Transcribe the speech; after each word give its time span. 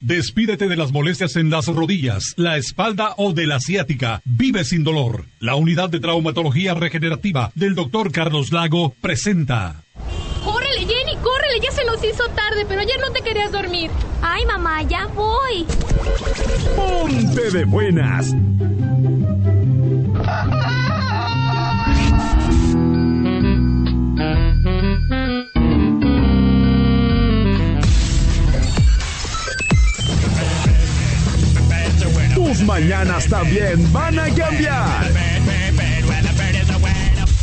Despídete 0.00 0.68
de 0.68 0.76
las 0.76 0.92
molestias 0.92 1.36
en 1.36 1.48
las 1.48 1.68
rodillas, 1.68 2.34
la 2.36 2.58
espalda 2.58 3.14
o 3.16 3.32
de 3.32 3.46
la 3.46 3.60
ciática. 3.60 4.20
Vive 4.26 4.62
sin 4.62 4.84
dolor. 4.84 5.24
La 5.40 5.54
unidad 5.54 5.88
de 5.88 6.00
traumatología 6.00 6.74
regenerativa 6.74 7.50
del 7.54 7.74
doctor 7.74 8.12
Carlos 8.12 8.52
Lago 8.52 8.94
presenta. 9.00 9.84
¡Córrele, 10.44 10.80
Jenny! 10.80 11.16
¡Córrele! 11.22 11.60
Ya 11.62 11.72
se 11.72 11.86
nos 11.86 12.04
hizo 12.04 12.28
tarde, 12.34 12.66
pero 12.68 12.82
ayer 12.82 13.00
no 13.00 13.10
te 13.10 13.22
querías 13.22 13.50
dormir. 13.50 13.90
Ay, 14.20 14.44
mamá, 14.44 14.82
ya 14.82 15.06
voy. 15.06 15.64
Ponte 16.76 17.50
de 17.50 17.64
buenas. 17.64 18.34
Mañanas 32.80 33.26
también 33.26 33.90
van 33.90 34.18
a 34.18 34.28
cambiar. 34.34 35.10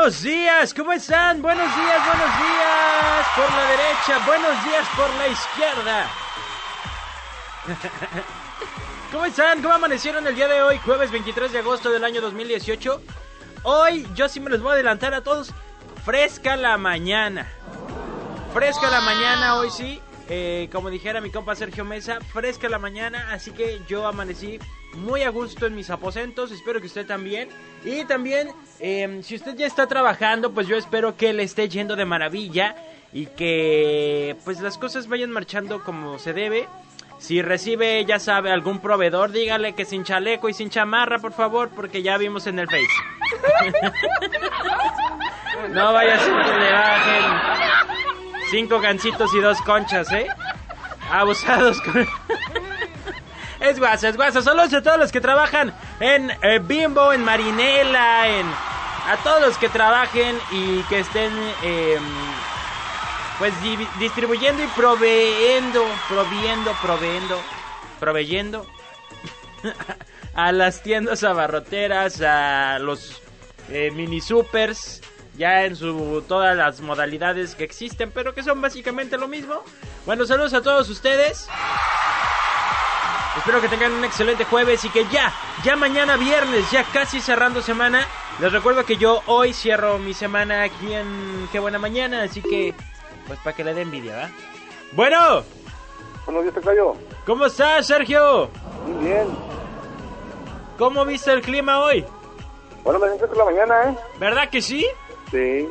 Buenos 0.00 0.22
días, 0.22 0.72
¿cómo 0.72 0.92
están? 0.94 1.42
Buenos 1.42 1.76
días, 1.76 2.06
buenos 2.06 2.38
días 2.38 3.26
por 3.36 3.52
la 3.52 3.64
derecha, 3.66 4.26
buenos 4.26 4.64
días 4.64 4.88
por 4.96 5.10
la 5.16 5.28
izquierda. 5.28 6.10
¿Cómo 9.12 9.26
están? 9.26 9.60
¿Cómo 9.60 9.74
amanecieron 9.74 10.26
el 10.26 10.34
día 10.34 10.48
de 10.48 10.62
hoy, 10.62 10.78
jueves 10.78 11.10
23 11.10 11.52
de 11.52 11.58
agosto 11.58 11.90
del 11.90 12.02
año 12.02 12.22
2018? 12.22 13.02
Hoy 13.64 14.08
yo 14.14 14.30
sí 14.30 14.40
me 14.40 14.48
les 14.48 14.62
voy 14.62 14.70
a 14.70 14.72
adelantar 14.72 15.12
a 15.12 15.20
todos. 15.20 15.52
Fresca 16.02 16.56
la 16.56 16.78
mañana. 16.78 17.46
Fresca 18.54 18.88
la 18.88 19.02
mañana 19.02 19.56
hoy 19.56 19.68
sí. 19.70 20.00
Eh, 20.30 20.70
como 20.72 20.88
dijera 20.88 21.20
mi 21.20 21.30
compa 21.30 21.54
Sergio 21.54 21.84
Mesa, 21.84 22.20
fresca 22.32 22.70
la 22.70 22.78
mañana, 22.78 23.34
así 23.34 23.50
que 23.50 23.82
yo 23.86 24.06
amanecí 24.06 24.60
muy 24.94 25.22
a 25.22 25.30
gusto 25.30 25.66
en 25.66 25.74
mis 25.74 25.90
aposentos, 25.90 26.50
espero 26.50 26.80
que 26.80 26.86
usted 26.86 27.06
también. 27.06 27.48
Y 27.84 28.04
también, 28.04 28.50
eh, 28.80 29.20
si 29.22 29.36
usted 29.36 29.56
ya 29.56 29.66
está 29.66 29.86
trabajando, 29.86 30.52
pues 30.52 30.66
yo 30.66 30.76
espero 30.76 31.16
que 31.16 31.32
le 31.32 31.44
esté 31.44 31.68
yendo 31.68 31.96
de 31.96 32.04
maravilla 32.04 32.76
y 33.12 33.26
que 33.26 34.36
pues 34.44 34.60
las 34.60 34.78
cosas 34.78 35.08
vayan 35.08 35.30
marchando 35.30 35.82
como 35.82 36.18
se 36.18 36.32
debe. 36.32 36.68
Si 37.18 37.42
recibe, 37.42 38.02
ya 38.06 38.18
sabe, 38.18 38.50
algún 38.50 38.80
proveedor, 38.80 39.30
dígale 39.30 39.74
que 39.74 39.84
sin 39.84 40.04
chaleco 40.04 40.48
y 40.48 40.54
sin 40.54 40.70
chamarra, 40.70 41.18
por 41.18 41.34
favor, 41.34 41.68
porque 41.68 42.02
ya 42.02 42.16
vimos 42.16 42.46
en 42.46 42.58
el 42.58 42.66
Face. 42.66 42.86
no 45.70 45.92
vaya 45.92 46.14
a 46.14 46.18
ser 46.18 46.32
que 46.32 46.40
cinco 48.50 48.80
gancitos 48.80 49.34
y 49.34 49.40
dos 49.40 49.60
conchas, 49.62 50.10
¿eh? 50.12 50.26
Abusados 51.10 51.80
con... 51.82 52.06
Es 53.70 53.78
guasa, 53.78 54.08
es 54.08 54.16
guasa. 54.16 54.42
Saludos 54.42 54.72
a 54.74 54.82
todos 54.82 54.98
los 54.98 55.12
que 55.12 55.20
trabajan 55.20 55.72
en 56.00 56.30
eh, 56.42 56.58
Bimbo, 56.60 57.12
en 57.12 57.22
Marinela, 57.24 58.28
en... 58.28 58.46
A 59.08 59.16
todos 59.22 59.40
los 59.40 59.56
que 59.58 59.68
trabajen 59.68 60.38
y 60.50 60.82
que 60.84 61.00
estén... 61.00 61.32
eh, 61.62 61.98
pues 63.38 63.52
di- 63.62 63.88
distribuyendo 63.98 64.62
y 64.62 64.66
proveyendo, 64.68 65.84
proviendo, 66.08 66.72
proveendo, 66.82 67.40
proveyendo 67.98 68.66
a 70.34 70.52
las 70.52 70.82
tiendas 70.82 71.24
abarroteras, 71.24 72.20
a 72.20 72.78
los 72.80 73.22
eh, 73.70 73.90
mini 73.92 74.20
supers, 74.20 75.00
ya 75.38 75.64
en 75.64 75.74
su 75.76 76.22
todas 76.28 76.54
las 76.56 76.80
modalidades 76.82 77.54
que 77.54 77.64
existen, 77.64 78.10
pero 78.10 78.34
que 78.34 78.42
son 78.42 78.60
básicamente 78.60 79.16
lo 79.16 79.26
mismo. 79.28 79.62
Bueno, 80.04 80.26
saludos 80.26 80.52
a 80.54 80.60
todos 80.60 80.90
ustedes. 80.90 81.48
Espero 83.36 83.60
que 83.60 83.68
tengan 83.68 83.92
un 83.92 84.04
excelente 84.04 84.44
jueves 84.44 84.84
y 84.84 84.90
que 84.90 85.06
ya, 85.06 85.32
ya 85.64 85.76
mañana 85.76 86.16
viernes, 86.16 86.70
ya 86.70 86.84
casi 86.84 87.20
cerrando 87.20 87.62
semana. 87.62 88.06
Les 88.40 88.52
recuerdo 88.52 88.84
que 88.84 88.96
yo 88.96 89.22
hoy 89.26 89.52
cierro 89.52 89.98
mi 89.98 90.14
semana 90.14 90.62
aquí 90.62 90.92
en 90.92 91.48
Qué 91.52 91.58
Buena 91.58 91.78
Mañana, 91.78 92.22
así 92.22 92.42
que, 92.42 92.74
pues 93.26 93.38
para 93.40 93.54
que 93.54 93.64
le 93.64 93.74
dé 93.74 93.82
envidia, 93.82 94.16
¿va? 94.16 94.30
Bueno, 94.92 95.42
Buenos 96.26 96.42
días, 96.42 96.54
Tocayo. 96.54 96.94
¿cómo 97.24 97.46
estás, 97.46 97.86
Sergio? 97.86 98.50
Muy 98.86 99.06
bien. 99.06 99.28
¿Cómo 100.78 101.04
viste 101.04 101.32
el 101.32 101.40
clima 101.40 101.80
hoy? 101.80 102.04
Bueno, 102.84 102.98
me 102.98 103.08
siento 103.08 103.28
por 103.28 103.36
la 103.36 103.44
mañana, 103.44 103.90
¿eh? 103.90 103.96
¿Verdad 104.18 104.48
que 104.50 104.60
sí? 104.60 104.86
Sí. 105.30 105.68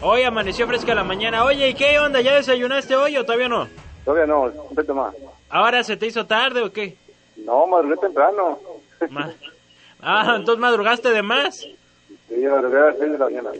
Hoy 0.00 0.22
amaneció 0.24 0.66
fresca 0.66 0.94
la 0.94 1.04
mañana. 1.04 1.44
Oye, 1.44 1.68
¿y 1.68 1.74
qué 1.74 1.98
onda? 1.98 2.20
¿Ya 2.20 2.34
desayunaste 2.34 2.96
hoy 2.96 3.16
o 3.16 3.24
todavía 3.24 3.48
no? 3.48 3.68
Todavía 4.04 4.26
no, 4.26 4.42
un 4.42 4.74
poquito 4.74 4.94
más. 4.94 5.14
¿Ahora 5.52 5.84
se 5.84 5.96
te 5.96 6.06
hizo 6.06 6.26
tarde 6.26 6.62
o 6.62 6.72
qué? 6.72 6.96
No, 7.36 7.66
madrugué 7.68 7.96
temprano. 7.98 8.58
Ma- 9.10 9.30
Ah, 10.04 10.34
entonces 10.36 10.58
madrugaste 10.60 11.10
de 11.10 11.22
más. 11.22 11.58
Sí, 11.60 12.34
madrugué 12.50 12.78
a 12.78 12.86
las 12.86 12.96
6 12.98 13.12
de 13.12 13.18
la 13.18 13.24
mañana. 13.26 13.50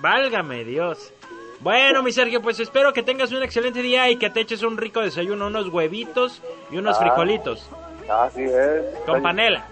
Válgame 0.00 0.64
Dios. 0.64 1.12
Bueno, 1.60 2.02
mi 2.02 2.10
Sergio, 2.10 2.40
pues 2.42 2.58
espero 2.58 2.92
que 2.92 3.02
tengas 3.04 3.30
un 3.30 3.42
excelente 3.44 3.80
día 3.82 4.08
y 4.10 4.16
que 4.16 4.30
te 4.30 4.40
eches 4.40 4.62
un 4.62 4.76
rico 4.76 5.00
desayuno, 5.00 5.46
unos 5.46 5.68
huevitos 5.68 6.42
y 6.70 6.78
unos 6.78 6.96
Ah. 6.96 7.00
frijolitos 7.00 7.68
Así 8.08 8.42
es. 8.42 8.82
con 9.06 9.22
panela 9.22 9.66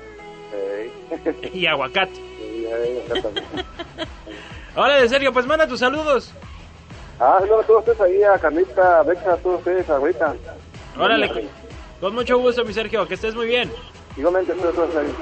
Sí. 1.10 1.48
y 1.54 1.66
aguacate. 1.66 2.14
Sí. 2.14 2.66
Hola, 4.76 4.96
de 5.00 5.08
Sergio, 5.08 5.32
pues 5.32 5.46
manda 5.46 5.66
tus 5.66 5.80
saludos. 5.80 6.32
Ah, 7.18 7.38
saludos 7.40 7.64
a 7.64 7.66
todos 7.66 7.80
ustedes 7.88 8.00
ahí, 8.00 8.22
a 8.22 8.38
Carlita, 8.38 9.00
a 9.00 9.02
Bexa, 9.02 9.32
a 9.32 9.36
todos 9.38 9.58
ustedes, 9.58 9.88
ahorita. 9.88 10.34
Órale, 10.98 11.48
con 12.00 12.14
mucho 12.14 12.38
gusto, 12.38 12.64
mi 12.64 12.72
Sergio, 12.72 13.06
que 13.06 13.14
estés 13.14 13.34
muy 13.34 13.46
bien. 13.46 13.70
Igualmente, 14.16 14.52
ustedes 14.52 14.96
ahí. 14.96 15.14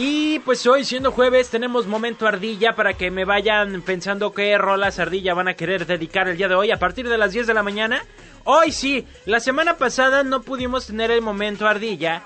Y 0.00 0.38
pues 0.40 0.64
hoy, 0.66 0.84
siendo 0.84 1.10
jueves, 1.10 1.50
tenemos 1.50 1.88
momento 1.88 2.26
ardilla 2.26 2.76
para 2.76 2.94
que 2.94 3.10
me 3.10 3.24
vayan 3.24 3.82
pensando 3.82 4.32
qué 4.32 4.56
rolas 4.56 5.00
ardilla 5.00 5.34
van 5.34 5.48
a 5.48 5.54
querer 5.54 5.86
dedicar 5.86 6.28
el 6.28 6.36
día 6.36 6.46
de 6.46 6.54
hoy 6.54 6.70
a 6.70 6.78
partir 6.78 7.08
de 7.08 7.18
las 7.18 7.32
10 7.32 7.48
de 7.48 7.54
la 7.54 7.64
mañana. 7.64 8.04
Hoy 8.44 8.70
sí, 8.70 9.06
la 9.26 9.40
semana 9.40 9.76
pasada 9.76 10.22
no 10.22 10.42
pudimos 10.42 10.86
tener 10.86 11.10
el 11.10 11.20
momento 11.20 11.66
ardilla 11.66 12.22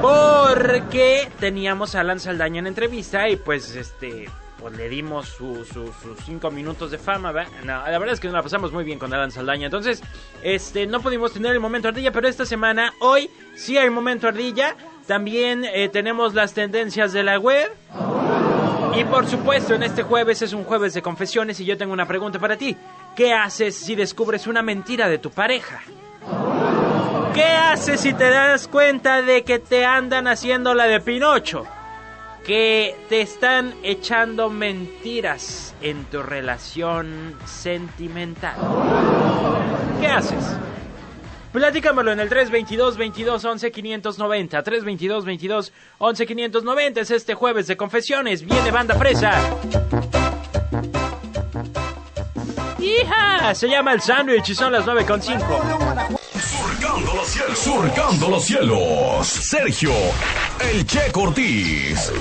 porque 0.00 1.28
teníamos 1.40 1.96
a 1.96 2.00
Alan 2.00 2.20
Saldaña 2.20 2.60
en 2.60 2.68
entrevista 2.68 3.28
y 3.28 3.34
pues 3.34 3.74
este 3.74 4.28
pues 4.66 4.78
le 4.78 4.88
dimos 4.88 5.28
su- 5.28 5.64
su- 5.64 5.92
sus 6.02 6.18
cinco 6.24 6.50
minutos 6.50 6.90
de 6.90 6.98
fama, 6.98 7.30
la 7.32 7.84
verdad 8.00 8.08
es 8.14 8.18
que 8.18 8.26
nos 8.26 8.34
la 8.34 8.42
pasamos 8.42 8.72
muy 8.72 8.82
bien 8.82 8.98
con 8.98 9.14
Alan 9.14 9.30
Saldaña. 9.30 9.66
Entonces, 9.66 10.02
este, 10.42 10.88
no 10.88 11.00
pudimos 11.00 11.32
tener 11.32 11.52
el 11.52 11.60
momento 11.60 11.86
ardilla, 11.86 12.10
pero 12.10 12.26
esta 12.26 12.44
semana, 12.44 12.92
hoy, 12.98 13.30
sí 13.54 13.78
hay 13.78 13.88
momento 13.90 14.26
ardilla. 14.26 14.74
También 15.06 15.64
eh, 15.64 15.88
tenemos 15.88 16.34
las 16.34 16.52
tendencias 16.52 17.12
de 17.12 17.22
la 17.22 17.38
web. 17.38 17.70
Y 18.98 19.04
por 19.04 19.28
supuesto, 19.28 19.74
en 19.74 19.84
este 19.84 20.02
jueves 20.02 20.42
es 20.42 20.52
un 20.52 20.64
jueves 20.64 20.94
de 20.94 21.02
confesiones 21.02 21.60
y 21.60 21.64
yo 21.64 21.76
tengo 21.76 21.92
una 21.92 22.06
pregunta 22.08 22.40
para 22.40 22.56
ti. 22.56 22.76
¿Qué 23.14 23.32
haces 23.32 23.76
si 23.76 23.94
descubres 23.94 24.48
una 24.48 24.62
mentira 24.62 25.08
de 25.08 25.18
tu 25.18 25.30
pareja? 25.30 25.80
¿Qué 27.34 27.44
haces 27.44 28.00
si 28.00 28.12
te 28.14 28.30
das 28.30 28.66
cuenta 28.66 29.22
de 29.22 29.44
que 29.44 29.60
te 29.60 29.84
andan 29.84 30.26
haciendo 30.26 30.74
la 30.74 30.86
de 30.86 30.98
Pinocho? 31.00 31.66
Que 32.46 32.94
te 33.08 33.22
están 33.22 33.74
echando 33.82 34.48
mentiras 34.50 35.74
en 35.82 36.04
tu 36.04 36.22
relación 36.22 37.34
sentimental. 37.44 38.54
¿Qué 40.00 40.06
haces? 40.06 40.56
Platícamelo 41.52 42.12
en 42.12 42.20
el 42.20 42.28
322 42.28 42.96
22 42.96 43.44
11 43.44 43.72
590 43.72 44.62
322 44.62 45.24
22 45.24 45.72
11 45.98 46.26
590 46.26 47.00
Es 47.00 47.10
este 47.10 47.34
jueves 47.34 47.66
de 47.66 47.78
confesiones 47.78 48.44
Viene 48.44 48.70
banda 48.70 48.94
fresa 48.94 49.32
¡Hija! 52.78 53.54
Se 53.54 53.70
llama 53.70 53.94
el 53.94 54.02
sándwich 54.02 54.50
y 54.50 54.54
son 54.54 54.72
las 54.72 54.84
9.5 54.84 56.18
Surcando 56.86 57.14
los 57.14 57.26
cielos. 57.26 57.58
Surcando 57.58 58.28
los 58.28 58.44
cielos. 58.44 59.26
Sergio, 59.26 59.92
el 60.60 60.86
Che 60.86 61.10
Cortiz. 61.10 62.12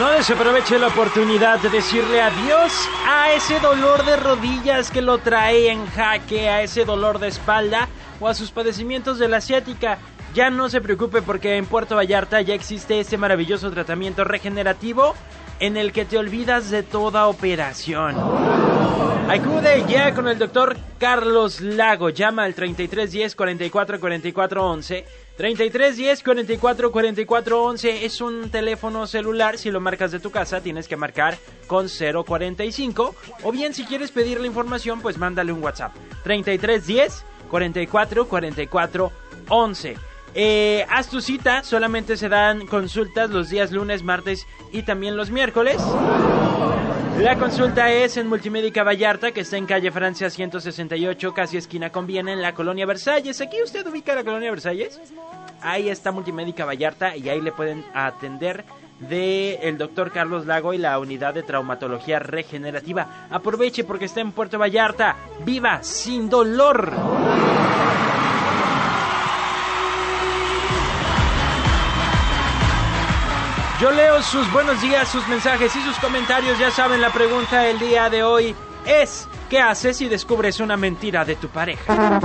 No 0.00 0.08
desaproveche 0.12 0.78
la 0.78 0.86
oportunidad 0.86 1.60
de 1.60 1.68
decirle 1.68 2.22
adiós 2.22 2.88
a 3.06 3.32
ese 3.32 3.60
dolor 3.60 4.02
de 4.06 4.16
rodillas 4.16 4.90
que 4.90 5.02
lo 5.02 5.18
trae 5.18 5.70
en 5.70 5.86
jaque, 5.88 6.48
a 6.48 6.62
ese 6.62 6.86
dolor 6.86 7.18
de 7.18 7.28
espalda 7.28 7.86
o 8.18 8.26
a 8.26 8.32
sus 8.32 8.50
padecimientos 8.50 9.18
de 9.18 9.28
la 9.28 9.36
asiática. 9.36 9.98
Ya 10.32 10.48
no 10.48 10.70
se 10.70 10.80
preocupe 10.80 11.20
porque 11.20 11.58
en 11.58 11.66
Puerto 11.66 11.96
Vallarta 11.96 12.40
ya 12.40 12.54
existe 12.54 12.98
ese 12.98 13.18
maravilloso 13.18 13.70
tratamiento 13.70 14.24
regenerativo 14.24 15.14
en 15.58 15.76
el 15.76 15.92
que 15.92 16.06
te 16.06 16.16
olvidas 16.16 16.70
de 16.70 16.82
toda 16.82 17.26
operación. 17.26 18.16
Acude 19.30 19.84
ya 19.88 20.12
con 20.12 20.26
el 20.26 20.38
doctor 20.38 20.76
Carlos 20.98 21.60
Lago. 21.60 22.10
Llama 22.10 22.42
al 22.42 22.52
3310 22.52 23.36
44 23.36 24.00
44 24.00 24.66
11. 24.66 25.04
3310 25.36 26.22
44 26.24 26.90
44 26.90 27.62
11 27.62 28.04
es 28.06 28.20
un 28.20 28.50
teléfono 28.50 29.06
celular. 29.06 29.56
Si 29.56 29.70
lo 29.70 29.78
marcas 29.78 30.10
de 30.10 30.18
tu 30.18 30.32
casa, 30.32 30.60
tienes 30.60 30.88
que 30.88 30.96
marcar 30.96 31.38
con 31.68 31.86
045. 31.86 33.14
O 33.44 33.52
bien, 33.52 33.72
si 33.72 33.84
quieres 33.84 34.10
pedir 34.10 34.40
la 34.40 34.48
información, 34.48 35.00
pues 35.00 35.16
mándale 35.16 35.52
un 35.52 35.62
WhatsApp. 35.62 35.94
3310 36.24 37.24
44 37.48 38.26
44 38.26 39.12
11. 39.48 39.96
Eh, 40.34 40.84
haz 40.90 41.08
tu 41.08 41.20
cita, 41.20 41.62
solamente 41.62 42.16
se 42.16 42.28
dan 42.28 42.66
consultas 42.66 43.30
los 43.30 43.48
días 43.48 43.70
lunes, 43.70 44.02
martes 44.02 44.48
y 44.72 44.82
también 44.82 45.16
los 45.16 45.30
miércoles. 45.30 45.80
La 47.20 47.36
consulta 47.36 47.92
es 47.92 48.16
en 48.16 48.28
Multimédica 48.28 48.82
Vallarta, 48.82 49.30
que 49.30 49.42
está 49.42 49.58
en 49.58 49.66
calle 49.66 49.90
Francia 49.90 50.30
168, 50.30 51.34
casi 51.34 51.58
esquina 51.58 51.90
conviene, 51.90 52.32
en 52.32 52.40
la 52.40 52.54
colonia 52.54 52.86
Versalles. 52.86 53.42
¿Aquí 53.42 53.62
usted 53.62 53.86
ubica 53.86 54.14
la 54.14 54.24
colonia 54.24 54.50
Versalles? 54.50 54.98
Ahí 55.60 55.90
está 55.90 56.12
Multimédica 56.12 56.64
Vallarta 56.64 57.14
y 57.14 57.28
ahí 57.28 57.42
le 57.42 57.52
pueden 57.52 57.84
atender 57.92 58.64
de 59.00 59.56
el 59.56 59.76
doctor 59.76 60.12
Carlos 60.12 60.46
Lago 60.46 60.72
y 60.72 60.78
la 60.78 60.98
unidad 60.98 61.34
de 61.34 61.42
traumatología 61.42 62.20
regenerativa. 62.20 63.26
Aproveche 63.30 63.84
porque 63.84 64.06
está 64.06 64.22
en 64.22 64.32
Puerto 64.32 64.58
Vallarta. 64.58 65.16
¡Viva 65.44 65.82
sin 65.82 66.30
dolor! 66.30 67.19
Yo 73.80 73.90
leo 73.90 74.22
sus 74.22 74.52
buenos 74.52 74.82
días, 74.82 75.08
sus 75.08 75.26
mensajes 75.26 75.74
y 75.74 75.80
sus 75.80 75.96
comentarios. 76.00 76.58
Ya 76.58 76.70
saben, 76.70 77.00
la 77.00 77.10
pregunta 77.10 77.62
del 77.62 77.78
día 77.78 78.10
de 78.10 78.22
hoy 78.22 78.54
es, 78.84 79.26
¿qué 79.48 79.58
haces 79.58 79.96
si 79.96 80.06
descubres 80.06 80.60
una 80.60 80.76
mentira 80.76 81.24
de 81.24 81.36
tu 81.36 81.48
pareja? 81.48 82.20